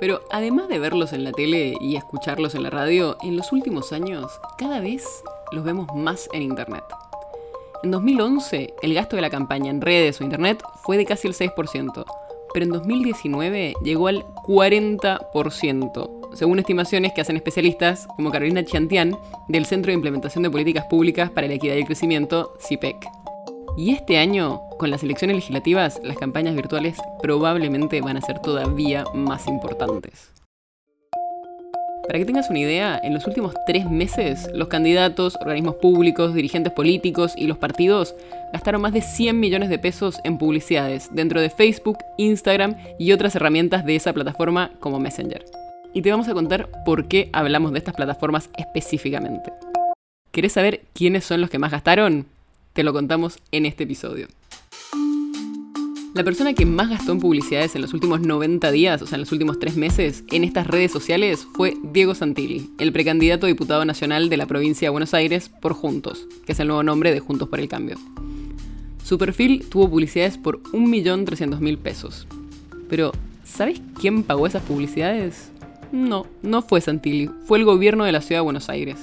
[0.00, 3.92] Pero además de verlos en la tele y escucharlos en la radio, en los últimos
[3.92, 5.04] años cada vez
[5.52, 6.84] los vemos más en Internet.
[7.82, 11.34] En 2011, el gasto de la campaña en redes o Internet fue de casi el
[11.34, 12.04] 6%,
[12.52, 19.16] pero en 2019 llegó al 40%, según estimaciones que hacen especialistas como Carolina Chantian
[19.48, 23.19] del Centro de Implementación de Políticas Públicas para la Equidad y el Crecimiento, CIPEC.
[23.76, 29.04] Y este año, con las elecciones legislativas, las campañas virtuales probablemente van a ser todavía
[29.14, 30.32] más importantes.
[32.06, 36.72] Para que tengas una idea, en los últimos tres meses, los candidatos, organismos públicos, dirigentes
[36.72, 38.16] políticos y los partidos
[38.52, 43.36] gastaron más de 100 millones de pesos en publicidades dentro de Facebook, Instagram y otras
[43.36, 45.44] herramientas de esa plataforma como Messenger.
[45.94, 49.52] Y te vamos a contar por qué hablamos de estas plataformas específicamente.
[50.32, 52.26] ¿Querés saber quiénes son los que más gastaron?
[52.72, 54.28] Te lo contamos en este episodio.
[56.14, 59.22] La persona que más gastó en publicidades en los últimos 90 días, o sea, en
[59.22, 63.84] los últimos tres meses, en estas redes sociales fue Diego Santilli, el precandidato a diputado
[63.84, 67.20] nacional de la provincia de Buenos Aires por Juntos, que es el nuevo nombre de
[67.20, 67.96] Juntos por el Cambio.
[69.04, 72.28] Su perfil tuvo publicidades por 1.300.000 pesos.
[72.88, 73.10] Pero,
[73.44, 75.50] ¿sabes quién pagó esas publicidades?
[75.90, 78.98] No, no fue Santilli, fue el gobierno de la ciudad de Buenos Aires.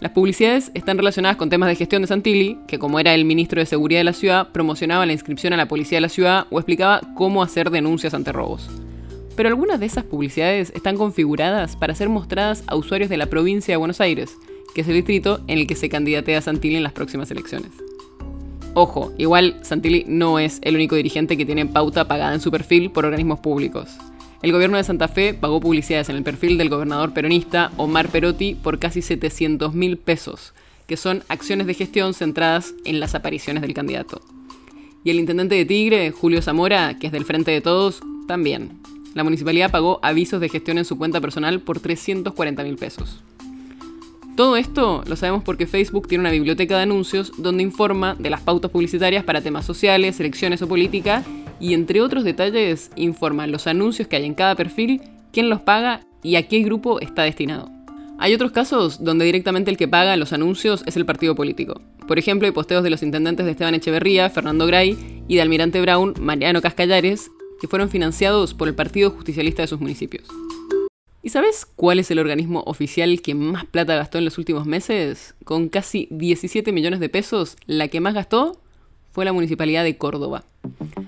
[0.00, 3.60] Las publicidades están relacionadas con temas de gestión de Santilli, que como era el ministro
[3.60, 6.58] de Seguridad de la ciudad, promocionaba la inscripción a la policía de la ciudad o
[6.58, 8.68] explicaba cómo hacer denuncias ante robos.
[9.36, 13.72] Pero algunas de esas publicidades están configuradas para ser mostradas a usuarios de la provincia
[13.72, 14.36] de Buenos Aires,
[14.74, 17.70] que es el distrito en el que se candidatea Santilli en las próximas elecciones.
[18.74, 22.90] Ojo, igual Santilli no es el único dirigente que tiene pauta pagada en su perfil
[22.90, 23.90] por organismos públicos.
[24.44, 28.54] El gobierno de Santa Fe pagó publicidades en el perfil del gobernador peronista Omar Perotti
[28.54, 30.52] por casi 700 mil pesos,
[30.86, 34.20] que son acciones de gestión centradas en las apariciones del candidato.
[35.02, 38.82] Y el intendente de Tigre, Julio Zamora, que es del Frente de Todos, también.
[39.14, 43.22] La municipalidad pagó avisos de gestión en su cuenta personal por 340 mil pesos.
[44.36, 48.42] Todo esto lo sabemos porque Facebook tiene una biblioteca de anuncios donde informa de las
[48.42, 51.24] pautas publicitarias para temas sociales, elecciones o política
[51.60, 55.00] y entre otros detalles informa los anuncios que hay en cada perfil,
[55.32, 57.70] quién los paga y a qué grupo está destinado.
[58.18, 61.80] Hay otros casos donde directamente el que paga los anuncios es el partido político.
[62.06, 65.80] Por ejemplo, hay posteos de los intendentes de Esteban Echeverría, Fernando Gray y de Almirante
[65.80, 70.28] Brown, Mariano Cascallares, que fueron financiados por el Partido Justicialista de sus municipios.
[71.22, 75.34] ¿Y sabes cuál es el organismo oficial que más plata gastó en los últimos meses?
[75.44, 78.60] Con casi 17 millones de pesos, la que más gastó
[79.14, 80.42] fue la Municipalidad de Córdoba.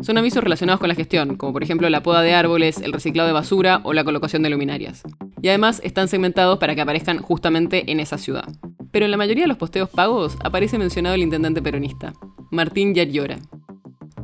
[0.00, 3.26] Son avisos relacionados con la gestión, como por ejemplo la poda de árboles, el reciclado
[3.26, 5.02] de basura o la colocación de luminarias.
[5.42, 8.48] Y además están segmentados para que aparezcan justamente en esa ciudad.
[8.90, 12.14] Pero en la mayoría de los posteos pagos aparece mencionado el intendente peronista,
[12.50, 13.38] Martín Yarriora.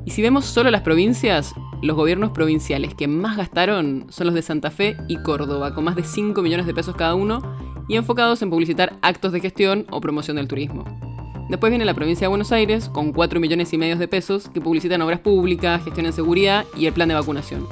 [0.07, 4.41] Y si vemos solo las provincias, los gobiernos provinciales que más gastaron son los de
[4.41, 7.43] Santa Fe y Córdoba, con más de 5 millones de pesos cada uno
[7.89, 11.06] y enfocados en publicitar actos de gestión o promoción del turismo.
[11.49, 14.61] Después viene la provincia de Buenos Aires, con 4 millones y medio de pesos, que
[14.61, 17.69] publicitan obras públicas, gestión en seguridad y el plan de vacunación.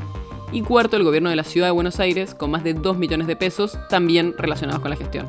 [0.53, 3.27] Y cuarto, el gobierno de la ciudad de Buenos Aires, con más de 2 millones
[3.27, 5.29] de pesos, también relacionados con la gestión.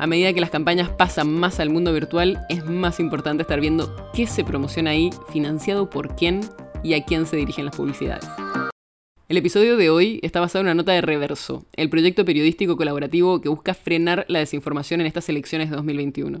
[0.00, 4.10] A medida que las campañas pasan más al mundo virtual, es más importante estar viendo
[4.12, 6.40] qué se promociona ahí, financiado por quién
[6.82, 8.28] y a quién se dirigen las publicidades.
[9.28, 13.40] El episodio de hoy está basado en una nota de Reverso, el proyecto periodístico colaborativo
[13.40, 16.40] que busca frenar la desinformación en estas elecciones de 2021.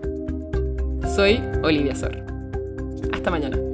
[1.15, 2.23] Soy Olivia Sor.
[3.11, 3.70] Hasta mañana.